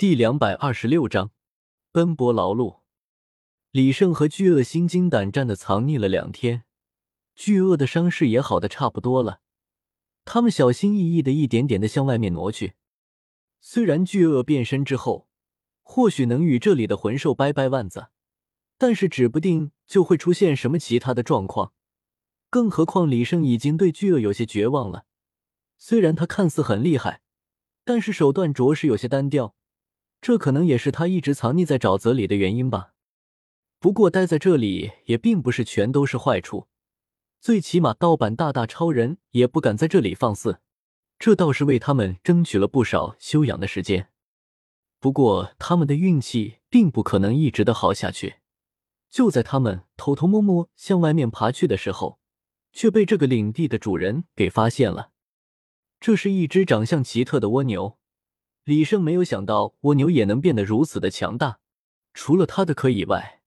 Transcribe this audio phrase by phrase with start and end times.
[0.00, 1.30] 第两百二十六章，
[1.92, 2.78] 奔波劳碌。
[3.70, 6.64] 李胜和巨鳄心惊胆战的藏匿了两天，
[7.36, 9.42] 巨鳄的伤势也好的差不多了。
[10.24, 12.72] 他们小心翼翼的一点点的向外面挪去。
[13.60, 15.28] 虽然巨鳄变身之后，
[15.82, 18.06] 或许能与这里的魂兽掰掰腕子，
[18.78, 21.74] 但是指不定就会出现什么其他的状况。
[22.48, 25.04] 更何况李胜已经对巨鳄有些绝望了。
[25.76, 27.20] 虽然他看似很厉害，
[27.84, 29.54] 但是手段着实有些单调。
[30.20, 32.92] 这可能也是他一直藏匿在沼泽里的原因吧。
[33.78, 36.68] 不过待在这里也并不是全都是坏处，
[37.40, 40.60] 最起码盗版大大超人也不敢在这里放肆，
[41.18, 44.10] 这倒是为他们争取了不少休养的时间。
[44.98, 48.36] 不过他们的运气并不可能一直的好下去。
[49.08, 52.20] 就在他们偷偷摸摸向外面爬去的时候，
[52.72, 55.10] 却被这个领地的主人给发现了。
[55.98, 57.98] 这是一只长相奇特的蜗牛。
[58.70, 61.58] 李胜没有想到蜗牛也能变得如此的强大，
[62.14, 63.42] 除了它的壳以外，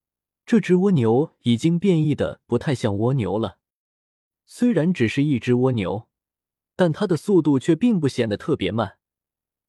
[0.46, 3.58] 这只蜗牛已经变异的不太像蜗牛了。
[4.46, 6.10] 虽然只是一只蜗牛，
[6.76, 8.98] 但它的速度却并不显得特别慢，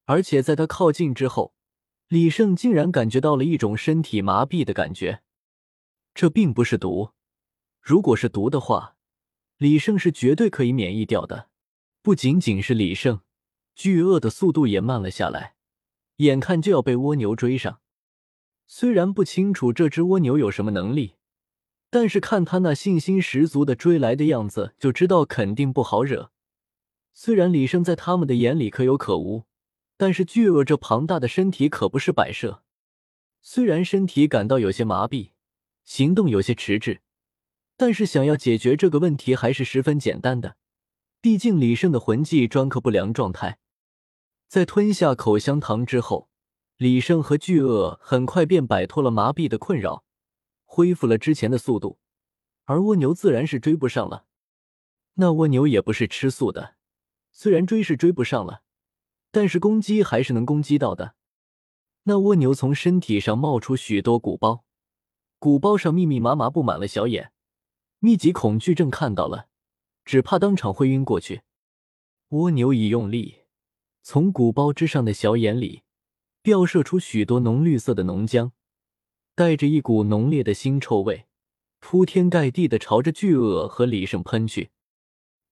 [0.07, 1.55] 而且在它靠近之后，
[2.09, 5.23] 李胜竟然感觉到了一种身体麻痹的感觉。
[6.15, 7.11] 这并不是毒，
[7.81, 8.97] 如果是毒的话，
[9.59, 11.49] 李胜是绝对可以免疫掉的。
[12.03, 13.21] 不仅仅是李胜。
[13.75, 15.55] 巨鳄的速度也慢了下来，
[16.17, 17.81] 眼看就要被蜗牛追上。
[18.67, 21.17] 虽然不清楚这只蜗牛有什么能力，
[21.91, 26.31] 但是看他那信心十足的追来的样子，就知道肯定不好惹。
[27.13, 29.45] 虽然李胜在他们的眼里可有可无，
[29.97, 32.63] 但是巨鳄这庞大的身体可不是摆设。
[33.43, 35.31] 虽然身体感到有些麻痹，
[35.85, 37.03] 行动有些迟滞，
[37.77, 40.57] 但是想要解决这个问题还是十分简单的。
[41.21, 43.59] 毕竟李胜的魂技专克不良状态。
[44.55, 46.29] 在吞下口香糖之后，
[46.77, 50.05] 李胜和巨鳄很快便摆脱了麻痹的困扰，
[50.65, 51.99] 恢复了之前的速度。
[52.67, 54.27] 而蜗牛自然是追不上了。
[55.15, 56.77] 那蜗牛也不是吃素的，
[57.33, 58.63] 虽然追是追不上了，
[59.33, 61.17] 但是攻击还是能攻击到的。
[62.05, 64.65] 那蜗牛从身体上冒出许多鼓包，
[65.41, 67.33] 鼓包上密密麻麻布满了小眼，
[67.99, 69.49] 密集恐惧症看到了，
[70.05, 71.43] 只怕当场会晕过去。
[72.29, 73.41] 蜗牛已用力。
[74.07, 75.83] 从鼓包之上的小眼里，
[76.43, 78.51] 飙射出许多浓绿色的浓浆，
[79.35, 81.25] 带着一股浓烈的腥臭味，
[81.81, 84.71] 铺天盖地的朝着巨鳄和李胜喷去。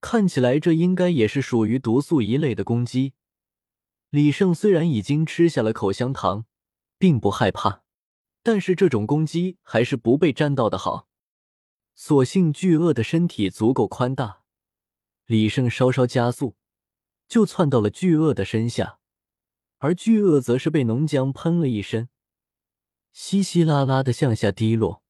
[0.03, 3.15] 看起来这应该也是属于毒素一类的攻击。
[4.11, 6.45] 李胜虽然已经吃下了口香糖，
[6.99, 7.84] 并不害怕，
[8.43, 11.09] 但是这种攻击还是不被沾到的好。
[11.95, 14.43] 所幸巨鳄的身体足够宽大，
[15.25, 16.55] 李胜稍稍加速。
[17.32, 18.98] 就窜到了巨鳄的身下，
[19.78, 22.10] 而巨鳄则是被浓浆喷了一身，
[23.15, 25.03] 稀稀拉拉的向下滴落。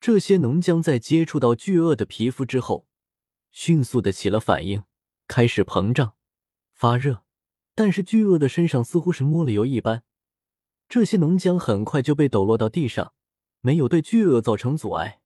[0.00, 2.86] 这些浓浆在接触到巨鳄的皮肤之后，
[3.50, 4.84] 迅速的起了反应，
[5.28, 6.14] 开始膨胀、
[6.72, 7.24] 发热。
[7.74, 10.02] 但是巨鳄的身上似乎是摸了油一般，
[10.88, 13.12] 这些浓浆很快就被抖落到地上，
[13.60, 15.20] 没有对巨鳄造成阻碍。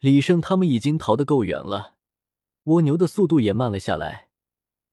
[0.00, 1.96] 李胜他们已经逃得够远了，
[2.64, 4.28] 蜗牛的速度也慢了下来。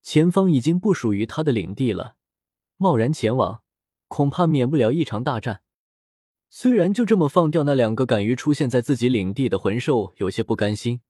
[0.09, 2.15] 前方已经不属于他的领地了，
[2.77, 3.61] 贸然前往，
[4.07, 5.61] 恐怕免不了一场大战。
[6.49, 11.01] 虽然就这么放掉那两个敢于出现在自己领地的魂兽，有些不甘心，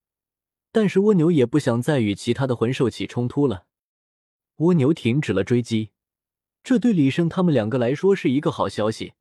[0.71, 3.67] 但是蜗牛也不想再与其他的魂兽起冲突了。
[4.55, 5.91] 蜗牛停止了追击，
[6.63, 9.13] 这对李胜他们两个来说是一个好消息。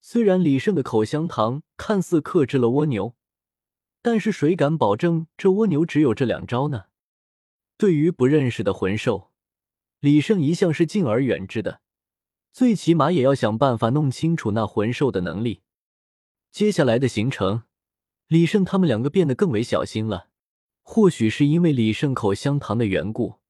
[0.00, 3.16] 虽然李胜的口香糖看似克制了蜗牛，
[4.00, 6.84] 但是谁敢保证这蜗牛只有这两招呢？
[7.82, 9.32] 对于不认识的魂兽，
[9.98, 11.80] 李胜一向是敬而远之的，
[12.52, 15.62] 最起码也要想办法弄清楚那魂兽的能力。
[16.52, 17.64] 接下来的行程，
[18.28, 20.28] 李胜他们两个变得更为小心了。
[20.82, 23.40] 或许是因为李胜口香糖的缘故，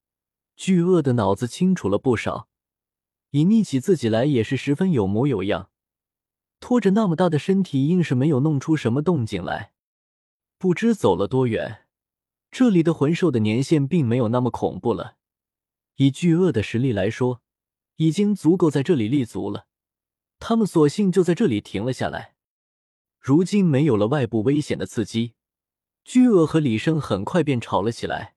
[0.57, 2.49] 巨鳄的脑子清楚了不少，
[3.33, 5.69] 隐匿起自己来也是十分有模有样，
[6.59, 9.75] 拖着那么大的身体，硬是没有弄出什么动静来。
[10.57, 11.82] 不知走了多远。
[12.53, 15.17] 这里的魂兽的年限并没有那么恐怖了，
[15.97, 17.41] 以巨鳄的实力来说，
[17.97, 19.67] 已经足够在这里立足了。
[20.39, 22.35] 他们索性就在这里停了下来。
[23.19, 25.33] 如今没有了外部危险的刺激，
[26.05, 28.35] 巨鳄和李生很快便吵了起来。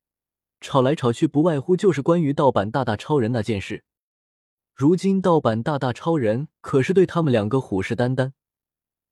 [0.62, 3.84] 吵来吵去，不外乎就是关于盗版大大超人那件事。
[4.74, 8.32] 如今盗版大大超人可是对他们两个虎视眈眈。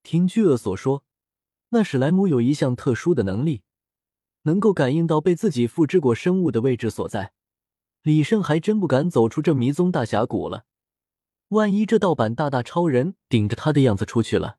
[0.02, 1.04] 听巨鳄所说，
[1.70, 3.64] 那史莱姆有一项特殊的能力。
[4.44, 7.34] 能够感应到被自己复制过生物的位置所在，
[8.02, 10.66] 李胜还真不敢走出这迷踪大峡谷了。
[11.50, 14.58] 万一这盗版大大超人顶着他的样子出去了，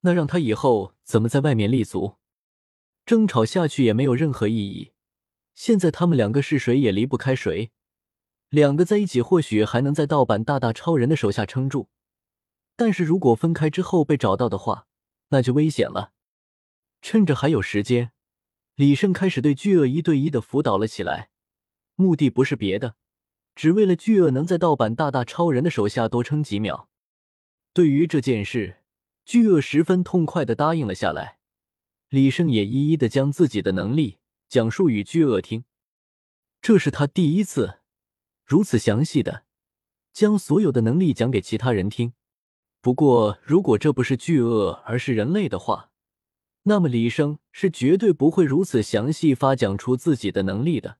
[0.00, 2.16] 那让他以后怎么在外面立足？
[3.04, 4.92] 争吵下去也没有任何意义。
[5.54, 7.70] 现在他们两个是谁也离不开谁，
[8.48, 11.88] 两个在一起或许还能在盗版大大超人的手下撑住，
[12.76, 14.86] 但是如果分开之后被找到的话，
[15.28, 16.12] 那就危险了。
[17.02, 18.12] 趁着还有时间，
[18.80, 21.28] 李胜开始对巨鳄一对一的辅导了起来，
[21.96, 22.94] 目的不是别的，
[23.54, 26.88] 只为了巨鳄能在盗版大大超人的手下多撑几秒。
[27.74, 28.78] 对于这件事，
[29.26, 31.40] 巨鳄十分痛快的答应了下来。
[32.08, 34.16] 李胜也一一的将自己的能力
[34.48, 35.64] 讲述与巨鳄听，
[36.62, 37.80] 这是他第一次
[38.46, 39.44] 如此详细的
[40.14, 42.14] 将所有的能力讲给其他人听。
[42.80, 45.89] 不过，如果这不是巨鳄，而是人类的话，
[46.62, 50.98] 那么李胜是绝对不会如此详细发讲出自己的能力的。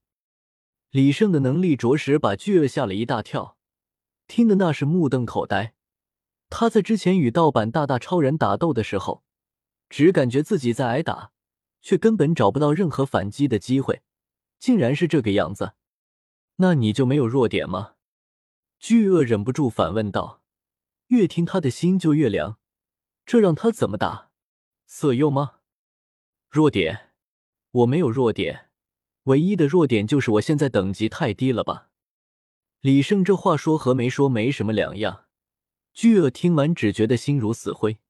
[0.90, 3.56] 李胜的能力着实把巨鳄吓了一大跳，
[4.26, 5.74] 听的那是目瞪口呆。
[6.48, 9.22] 他在之前与盗版大大超人打斗的时候。
[9.92, 11.32] 只感觉自己在挨打，
[11.82, 14.02] 却根本找不到任何反击的机会，
[14.60, 15.72] 竟然是这个样子。
[16.58, 17.94] 那你就没有弱点吗？
[18.78, 20.44] 巨鳄忍不住反问道。
[21.08, 22.60] 越听他的心就越凉，
[23.26, 24.29] 这让他怎么打？
[24.92, 25.60] 色诱吗？
[26.50, 27.12] 弱点？
[27.70, 28.70] 我没有弱点，
[29.22, 31.90] 唯一的弱点就是我现在等级太低了吧？
[32.80, 35.26] 李胜这话说和没说没什么两样。
[35.94, 38.00] 巨鳄听完只觉得心如死灰。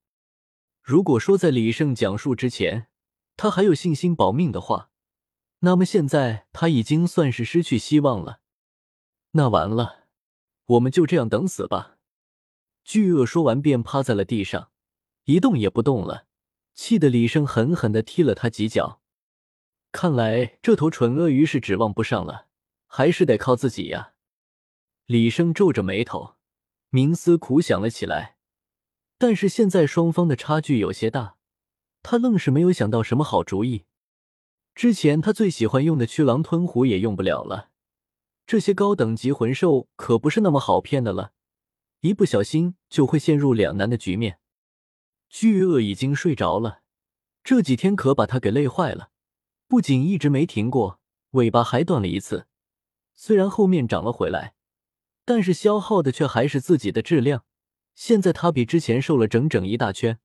[0.81, 2.89] 如果说在李胜讲述之前，
[3.37, 4.91] 他还有信心保命的话，
[5.59, 8.41] 那么现在他已经算是失去希望了。
[9.33, 10.07] 那完了，
[10.65, 11.99] 我们就这样等死吧！
[12.83, 14.71] 巨鳄说完便趴在了地上，
[15.25, 16.25] 一动也不动了，
[16.75, 19.01] 气得李胜狠狠的踢了他几脚。
[19.93, 22.47] 看来这头蠢鳄鱼是指望不上了，
[22.87, 24.15] 还是得靠自己呀！
[25.07, 26.37] 李胜皱着眉头，
[26.91, 28.37] 冥思苦想了起来。
[29.19, 31.37] 但是现在双方的差距有些大，
[32.03, 33.85] 他愣是没有想到什么好主意。
[34.75, 37.71] 之前他最喜欢用的驱狼吞虎也用不了了，
[38.47, 41.33] 这些高等级魂兽可不是那么好骗的了，
[42.01, 44.39] 一不小心就会陷入两难的局面。
[45.31, 46.83] 巨鳄已经睡着了，
[47.45, 49.11] 这几天可把他给累坏了，
[49.69, 51.01] 不仅一直没停过，
[51.31, 52.49] 尾巴还断了一次。
[53.15, 54.55] 虽然后面长了回来，
[55.25, 57.45] 但是消耗的却还是自己的质量。
[57.95, 60.19] 现在他比之前瘦了整整一大圈，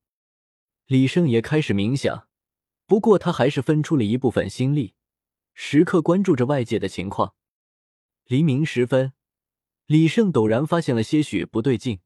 [0.86, 2.26] 李胜也开始冥想，
[2.86, 4.94] 不过他还是分出了一部分心力，
[5.54, 7.34] 时刻关注着外界的情况。
[8.24, 9.12] 黎明时分，
[9.86, 12.00] 李胜陡然发现了些许不对劲，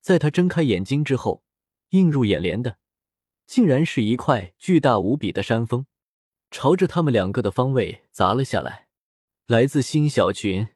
[0.00, 1.44] 在他睁开眼睛之后，
[1.90, 2.78] 映入眼帘的
[3.46, 5.86] 竟然是一块巨大无比的山峰，
[6.50, 8.88] 朝着他们两个的方位砸了下来。
[9.46, 10.68] 来自新小群。